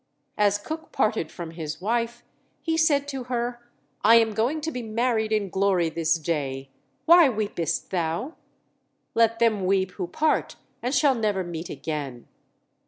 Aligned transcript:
As 0.35 0.57
Cook 0.57 0.91
parted 0.91 1.31
from 1.31 1.51
his 1.51 1.79
wife 1.79 2.23
he 2.63 2.75
said 2.75 3.07
to 3.09 3.25
her, 3.25 3.61
"I 4.03 4.15
am 4.15 4.33
going 4.33 4.59
to 4.61 4.71
be 4.71 4.81
married 4.81 5.31
in 5.31 5.47
glory 5.51 5.89
this 5.89 6.15
day. 6.17 6.69
Why 7.05 7.29
weepest 7.29 7.91
thou? 7.91 8.33
let 9.13 9.37
them 9.37 9.63
weep 9.63 9.91
who 9.91 10.07
part 10.07 10.55
and 10.81 10.91
shall 10.95 11.13
never 11.13 11.43
meet 11.43 11.69
again." 11.69 12.25